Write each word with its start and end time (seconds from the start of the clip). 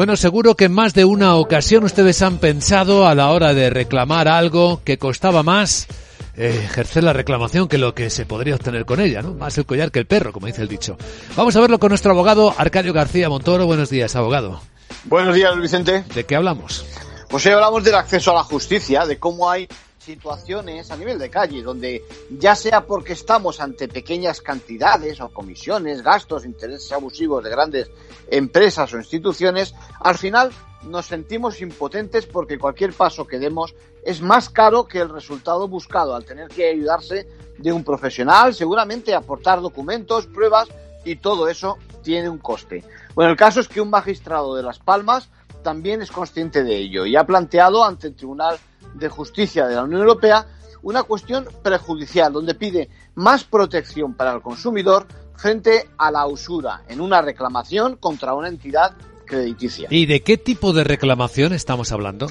Bueno, 0.00 0.16
seguro 0.16 0.54
que 0.54 0.64
en 0.64 0.72
más 0.72 0.94
de 0.94 1.04
una 1.04 1.34
ocasión 1.34 1.84
ustedes 1.84 2.22
han 2.22 2.38
pensado 2.38 3.06
a 3.06 3.14
la 3.14 3.28
hora 3.32 3.52
de 3.52 3.68
reclamar 3.68 4.28
algo 4.28 4.80
que 4.82 4.96
costaba 4.96 5.42
más 5.42 5.88
eh, 6.38 6.58
ejercer 6.64 7.04
la 7.04 7.12
reclamación 7.12 7.68
que 7.68 7.76
lo 7.76 7.94
que 7.94 8.08
se 8.08 8.24
podría 8.24 8.54
obtener 8.54 8.86
con 8.86 8.98
ella, 8.98 9.20
¿no? 9.20 9.34
Más 9.34 9.58
el 9.58 9.66
collar 9.66 9.90
que 9.90 9.98
el 9.98 10.06
perro, 10.06 10.32
como 10.32 10.46
dice 10.46 10.62
el 10.62 10.68
dicho. 10.68 10.96
Vamos 11.36 11.54
a 11.54 11.60
verlo 11.60 11.78
con 11.78 11.90
nuestro 11.90 12.12
abogado 12.12 12.54
Arcadio 12.56 12.94
García 12.94 13.28
Montoro. 13.28 13.66
Buenos 13.66 13.90
días, 13.90 14.16
abogado. 14.16 14.62
Buenos 15.04 15.34
días, 15.34 15.54
Vicente. 15.60 16.02
¿De 16.14 16.24
qué 16.24 16.34
hablamos? 16.34 16.86
Pues 17.28 17.44
hoy 17.44 17.52
hablamos 17.52 17.84
del 17.84 17.96
acceso 17.96 18.30
a 18.30 18.36
la 18.36 18.44
justicia, 18.44 19.04
de 19.04 19.18
cómo 19.18 19.50
hay 19.50 19.68
situaciones 20.00 20.90
a 20.90 20.96
nivel 20.96 21.18
de 21.18 21.30
calle 21.30 21.62
donde 21.62 22.04
ya 22.30 22.54
sea 22.54 22.86
porque 22.86 23.12
estamos 23.12 23.60
ante 23.60 23.86
pequeñas 23.86 24.40
cantidades 24.40 25.20
o 25.20 25.28
comisiones, 25.28 26.02
gastos, 26.02 26.44
intereses 26.44 26.90
abusivos 26.92 27.44
de 27.44 27.50
grandes 27.50 27.90
empresas 28.30 28.92
o 28.94 28.96
instituciones, 28.96 29.74
al 30.00 30.16
final 30.16 30.50
nos 30.84 31.06
sentimos 31.06 31.60
impotentes 31.60 32.24
porque 32.26 32.58
cualquier 32.58 32.94
paso 32.94 33.26
que 33.26 33.38
demos 33.38 33.74
es 34.02 34.22
más 34.22 34.48
caro 34.48 34.86
que 34.86 35.00
el 35.00 35.10
resultado 35.10 35.68
buscado 35.68 36.14
al 36.14 36.24
tener 36.24 36.48
que 36.48 36.70
ayudarse 36.70 37.28
de 37.58 37.72
un 37.72 37.84
profesional, 37.84 38.54
seguramente 38.54 39.14
aportar 39.14 39.60
documentos, 39.60 40.26
pruebas 40.26 40.68
y 41.04 41.16
todo 41.16 41.48
eso 41.48 41.76
tiene 42.02 42.30
un 42.30 42.38
coste. 42.38 42.82
Bueno, 43.14 43.32
el 43.32 43.36
caso 43.36 43.60
es 43.60 43.68
que 43.68 43.82
un 43.82 43.90
magistrado 43.90 44.54
de 44.54 44.62
Las 44.62 44.78
Palmas 44.78 45.28
también 45.62 46.00
es 46.00 46.10
consciente 46.10 46.64
de 46.64 46.74
ello 46.76 47.04
y 47.04 47.16
ha 47.16 47.24
planteado 47.24 47.84
ante 47.84 48.06
el 48.06 48.14
Tribunal 48.14 48.58
de 48.94 49.08
Justicia 49.08 49.66
de 49.66 49.74
la 49.74 49.84
Unión 49.84 50.00
Europea 50.02 50.46
una 50.82 51.02
cuestión 51.02 51.48
prejudicial 51.62 52.32
donde 52.32 52.54
pide 52.54 52.88
más 53.14 53.44
protección 53.44 54.14
para 54.14 54.32
el 54.32 54.40
consumidor 54.40 55.06
frente 55.36 55.88
a 55.98 56.10
la 56.10 56.26
usura 56.26 56.82
en 56.88 57.00
una 57.00 57.22
reclamación 57.22 57.96
contra 57.96 58.34
una 58.34 58.48
entidad 58.48 58.96
crediticia. 59.26 59.88
¿Y 59.90 60.06
de 60.06 60.22
qué 60.22 60.36
tipo 60.36 60.72
de 60.72 60.84
reclamación 60.84 61.52
estamos 61.52 61.92
hablando? 61.92 62.26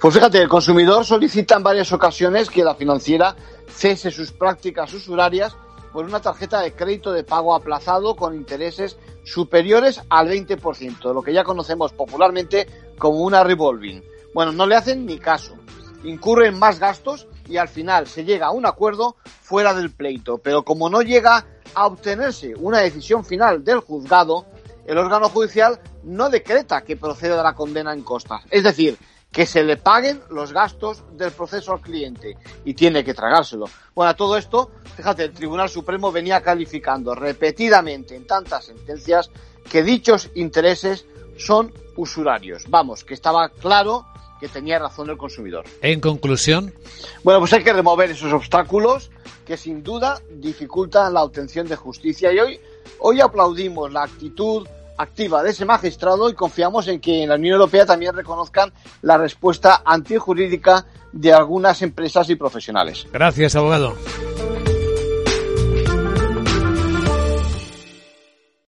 Pues 0.00 0.14
fíjate, 0.14 0.40
el 0.40 0.48
consumidor 0.48 1.04
solicita 1.04 1.56
en 1.56 1.62
varias 1.62 1.92
ocasiones 1.92 2.48
que 2.48 2.64
la 2.64 2.74
financiera 2.74 3.36
cese 3.68 4.10
sus 4.10 4.32
prácticas 4.32 4.92
usurarias 4.94 5.56
por 5.92 6.04
una 6.04 6.20
tarjeta 6.20 6.60
de 6.60 6.72
crédito 6.72 7.12
de 7.12 7.24
pago 7.24 7.54
aplazado 7.54 8.16
con 8.16 8.34
intereses 8.34 8.96
superiores 9.24 10.00
al 10.08 10.28
20%, 10.28 11.12
lo 11.12 11.22
que 11.22 11.32
ya 11.32 11.44
conocemos 11.44 11.92
popularmente 11.92 12.66
como 12.98 13.20
una 13.20 13.44
revolving. 13.44 14.02
Bueno, 14.34 14.52
no 14.52 14.66
le 14.66 14.76
hacen 14.76 15.04
ni 15.04 15.18
caso 15.18 15.57
incurren 16.04 16.58
más 16.58 16.78
gastos 16.78 17.26
y 17.48 17.56
al 17.56 17.68
final 17.68 18.06
se 18.06 18.24
llega 18.24 18.46
a 18.46 18.52
un 18.52 18.66
acuerdo 18.66 19.16
fuera 19.42 19.74
del 19.74 19.90
pleito. 19.90 20.38
Pero 20.38 20.64
como 20.64 20.90
no 20.90 21.02
llega 21.02 21.46
a 21.74 21.86
obtenerse 21.86 22.54
una 22.56 22.78
decisión 22.78 23.24
final 23.24 23.64
del 23.64 23.80
juzgado, 23.80 24.46
el 24.86 24.98
órgano 24.98 25.28
judicial 25.28 25.80
no 26.04 26.30
decreta 26.30 26.82
que 26.82 26.96
proceda 26.96 27.42
la 27.42 27.54
condena 27.54 27.92
en 27.92 28.02
costas. 28.02 28.42
Es 28.50 28.62
decir, 28.62 28.96
que 29.30 29.44
se 29.44 29.62
le 29.62 29.76
paguen 29.76 30.22
los 30.30 30.52
gastos 30.52 31.04
del 31.16 31.32
proceso 31.32 31.72
al 31.72 31.80
cliente 31.80 32.36
y 32.64 32.74
tiene 32.74 33.04
que 33.04 33.14
tragárselo. 33.14 33.66
Bueno, 33.94 34.10
a 34.10 34.16
todo 34.16 34.36
esto, 34.38 34.70
fíjate, 34.96 35.24
el 35.24 35.32
Tribunal 35.32 35.68
Supremo 35.68 36.10
venía 36.10 36.40
calificando 36.40 37.14
repetidamente 37.14 38.16
en 38.16 38.26
tantas 38.26 38.64
sentencias 38.64 39.30
que 39.70 39.82
dichos 39.82 40.30
intereses 40.34 41.04
son 41.36 41.72
usurarios. 41.96 42.64
Vamos, 42.68 43.04
que 43.04 43.14
estaba 43.14 43.50
claro 43.50 44.06
que 44.40 44.48
tenía 44.48 44.78
razón 44.78 45.10
el 45.10 45.16
consumidor. 45.16 45.64
En 45.82 46.00
conclusión. 46.00 46.72
Bueno, 47.22 47.40
pues 47.40 47.52
hay 47.52 47.62
que 47.62 47.72
remover 47.72 48.10
esos 48.10 48.32
obstáculos 48.32 49.10
que 49.46 49.56
sin 49.56 49.82
duda 49.82 50.20
dificultan 50.30 51.14
la 51.14 51.22
obtención 51.22 51.66
de 51.66 51.76
justicia 51.76 52.32
y 52.32 52.38
hoy, 52.38 52.60
hoy 52.98 53.20
aplaudimos 53.20 53.92
la 53.92 54.02
actitud 54.02 54.66
activa 54.98 55.42
de 55.42 55.50
ese 55.50 55.64
magistrado 55.64 56.28
y 56.28 56.34
confiamos 56.34 56.88
en 56.88 57.00
que 57.00 57.22
en 57.22 57.28
la 57.28 57.36
Unión 57.36 57.54
Europea 57.54 57.86
también 57.86 58.14
reconozcan 58.14 58.72
la 59.02 59.16
respuesta 59.16 59.82
antijurídica 59.84 60.86
de 61.12 61.32
algunas 61.32 61.80
empresas 61.82 62.28
y 62.28 62.34
profesionales. 62.34 63.06
Gracias, 63.12 63.56
abogado. 63.56 63.96